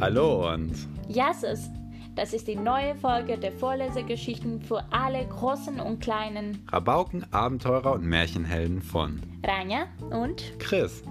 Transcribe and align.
Hallo 0.00 0.52
und 0.52 0.88
Jasses, 1.08 1.70
das 2.16 2.32
ist 2.32 2.48
die 2.48 2.56
neue 2.56 2.96
Folge 2.96 3.38
der 3.38 3.52
Vorlesegeschichten 3.52 4.60
für 4.60 4.84
alle 4.92 5.24
Großen 5.26 5.78
und 5.78 6.00
Kleinen. 6.00 6.66
Rabauken, 6.70 7.32
Abenteurer 7.32 7.92
und 7.92 8.04
Märchenhelden 8.04 8.82
von 8.82 9.22
Rania 9.44 9.86
und 10.10 10.58
Chris. 10.58 11.02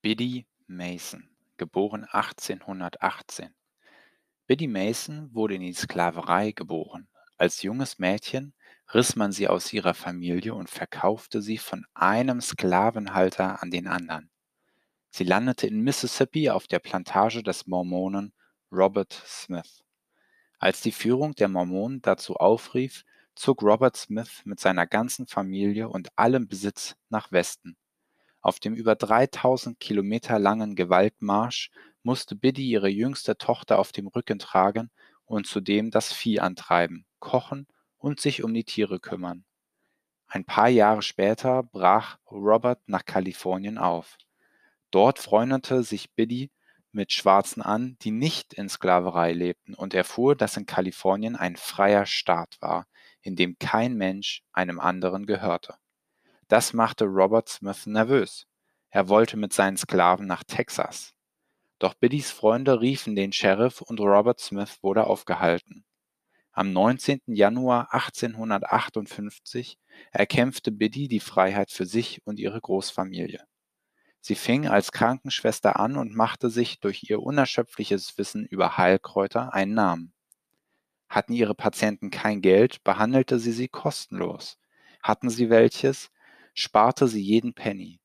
Biddy 0.00 0.46
Mason, 0.68 1.28
geboren 1.56 2.04
1818. 2.04 3.48
Biddy 4.46 4.68
Mason 4.68 5.28
wurde 5.34 5.56
in 5.56 5.62
die 5.62 5.72
Sklaverei 5.72 6.52
geboren. 6.52 7.08
Als 7.36 7.62
junges 7.62 7.98
Mädchen 7.98 8.54
riss 8.94 9.16
man 9.16 9.32
sie 9.32 9.48
aus 9.48 9.72
ihrer 9.72 9.94
Familie 9.94 10.54
und 10.54 10.70
verkaufte 10.70 11.42
sie 11.42 11.58
von 11.58 11.84
einem 11.94 12.40
Sklavenhalter 12.40 13.62
an 13.62 13.70
den 13.70 13.86
anderen. 13.86 14.30
Sie 15.10 15.24
landete 15.24 15.66
in 15.66 15.80
Mississippi 15.80 16.50
auf 16.50 16.66
der 16.66 16.78
Plantage 16.78 17.42
des 17.42 17.66
Mormonen 17.66 18.32
Robert 18.70 19.12
Smith. 19.12 19.82
Als 20.58 20.80
die 20.80 20.92
Führung 20.92 21.34
der 21.34 21.48
Mormonen 21.48 22.02
dazu 22.02 22.36
aufrief, 22.36 23.04
zog 23.34 23.62
Robert 23.62 23.96
Smith 23.96 24.42
mit 24.44 24.58
seiner 24.58 24.86
ganzen 24.86 25.26
Familie 25.26 25.88
und 25.88 26.08
allem 26.16 26.48
Besitz 26.48 26.96
nach 27.08 27.30
Westen. 27.30 27.76
Auf 28.40 28.58
dem 28.58 28.74
über 28.74 28.96
3000 28.96 29.78
Kilometer 29.78 30.38
langen 30.38 30.74
Gewaltmarsch 30.74 31.70
musste 32.02 32.36
Biddy 32.36 32.68
ihre 32.68 32.88
jüngste 32.88 33.36
Tochter 33.36 33.78
auf 33.78 33.92
dem 33.92 34.08
Rücken 34.08 34.38
tragen 34.38 34.90
und 35.24 35.46
zudem 35.46 35.90
das 35.90 36.12
Vieh 36.12 36.40
antreiben, 36.40 37.04
kochen 37.18 37.66
und 37.98 38.20
sich 38.20 38.42
um 38.42 38.54
die 38.54 38.64
Tiere 38.64 39.00
kümmern. 39.00 39.44
Ein 40.26 40.44
paar 40.44 40.68
Jahre 40.68 41.02
später 41.02 41.62
brach 41.62 42.18
Robert 42.30 42.80
nach 42.86 43.04
Kalifornien 43.04 43.78
auf. 43.78 44.16
Dort 44.90 45.18
freundete 45.18 45.82
sich 45.82 46.14
Biddy 46.14 46.50
mit 46.92 47.12
Schwarzen 47.12 47.62
an, 47.62 47.96
die 48.02 48.10
nicht 48.10 48.54
in 48.54 48.68
Sklaverei 48.68 49.32
lebten, 49.32 49.74
und 49.74 49.94
erfuhr, 49.94 50.34
dass 50.34 50.56
in 50.56 50.66
Kalifornien 50.66 51.36
ein 51.36 51.56
freier 51.56 52.06
Staat 52.06 52.56
war, 52.60 52.86
in 53.20 53.36
dem 53.36 53.58
kein 53.58 53.94
Mensch 53.94 54.42
einem 54.52 54.80
anderen 54.80 55.26
gehörte. 55.26 55.76
Das 56.48 56.72
machte 56.72 57.04
Robert 57.04 57.48
Smith 57.48 57.86
nervös. 57.86 58.46
Er 58.90 59.08
wollte 59.08 59.36
mit 59.36 59.52
seinen 59.52 59.76
Sklaven 59.76 60.26
nach 60.26 60.44
Texas. 60.44 61.14
Doch 61.78 61.94
Biddys 61.94 62.30
Freunde 62.30 62.80
riefen 62.80 63.14
den 63.14 63.32
Sheriff 63.32 63.82
und 63.82 64.00
Robert 64.00 64.40
Smith 64.40 64.78
wurde 64.82 65.06
aufgehalten. 65.06 65.84
Am 66.58 66.72
19. 66.72 67.20
Januar 67.26 67.94
1858 67.94 69.78
erkämpfte 70.10 70.72
Biddy 70.72 71.06
die 71.06 71.20
Freiheit 71.20 71.70
für 71.70 71.86
sich 71.86 72.20
und 72.26 72.40
ihre 72.40 72.60
Großfamilie. 72.60 73.44
Sie 74.20 74.34
fing 74.34 74.66
als 74.66 74.90
Krankenschwester 74.90 75.78
an 75.78 75.96
und 75.96 76.16
machte 76.16 76.50
sich 76.50 76.80
durch 76.80 77.08
ihr 77.08 77.22
unerschöpfliches 77.22 78.18
Wissen 78.18 78.44
über 78.44 78.76
Heilkräuter 78.76 79.54
einen 79.54 79.74
Namen. 79.74 80.12
Hatten 81.08 81.32
ihre 81.32 81.54
Patienten 81.54 82.10
kein 82.10 82.40
Geld, 82.40 82.82
behandelte 82.82 83.38
sie 83.38 83.52
sie 83.52 83.68
kostenlos. 83.68 84.58
Hatten 85.00 85.30
sie 85.30 85.50
welches, 85.50 86.10
sparte 86.54 87.06
sie 87.06 87.22
jeden 87.22 87.54
Penny. 87.54 88.00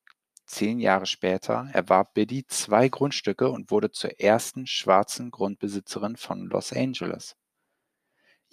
Zehn 0.45 0.79
Jahre 0.79 1.07
später 1.07 1.71
erwarb 1.73 2.13
Biddy 2.13 2.45
zwei 2.45 2.87
Grundstücke 2.87 3.49
und 3.49 3.71
wurde 3.71 3.89
zur 3.89 4.19
ersten 4.19 4.67
schwarzen 4.67 5.31
Grundbesitzerin 5.31 6.17
von 6.17 6.45
Los 6.45 6.71
Angeles. 6.71 7.35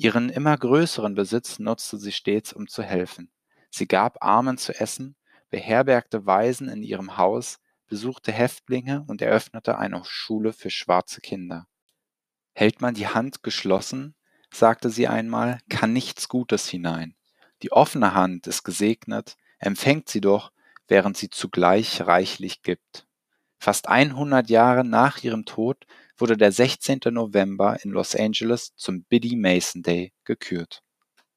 Ihren 0.01 0.31
immer 0.31 0.56
größeren 0.56 1.15
Besitz 1.15 1.59
nutzte 1.59 1.98
sie 1.98 2.12
stets, 2.12 2.55
um 2.55 2.69
zu 2.69 2.83
helfen. 2.83 3.31
Sie 3.70 3.87
gab 3.87 4.25
Armen 4.25 4.57
zu 4.57 4.73
essen, 4.81 5.15
beherbergte 5.51 6.25
Waisen 6.25 6.70
in 6.70 6.83
ihrem 6.83 7.19
Haus, 7.19 7.59
besuchte 7.87 8.33
Häftlinge 8.33 9.05
und 9.07 9.20
eröffnete 9.20 9.77
eine 9.77 10.03
Schule 10.07 10.55
für 10.55 10.70
schwarze 10.70 11.20
Kinder. 11.20 11.67
Hält 12.55 12.80
man 12.80 12.95
die 12.95 13.08
Hand 13.08 13.42
geschlossen, 13.42 14.14
sagte 14.51 14.89
sie 14.89 15.07
einmal, 15.07 15.58
kann 15.69 15.92
nichts 15.92 16.30
Gutes 16.30 16.67
hinein. 16.67 17.14
Die 17.63 17.70
offene 17.70 18.14
Hand 18.14 18.47
ist 18.47 18.63
gesegnet, 18.63 19.36
empfängt 19.58 20.08
sie 20.08 20.23
doch, 20.23 20.51
während 20.89 21.19
sie 21.19 21.29
zugleich 21.29 22.01
reichlich 22.01 22.63
gibt. 22.63 23.07
Fast 23.61 23.89
100 23.89 24.48
Jahre 24.51 24.85
nach 24.85 25.23
ihrem 25.23 25.45
Tod 25.45 25.87
wurde 26.17 26.37
der 26.37 26.51
16. 26.51 26.98
November 27.13 27.79
in 27.85 27.91
Los 27.91 28.17
Angeles 28.17 28.75
zum 28.75 29.05
Biddy 29.05 29.37
Mason 29.37 29.83
Day 29.83 30.13
gekürt. 30.25 30.83